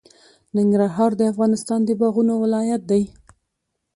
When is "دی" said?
2.91-3.03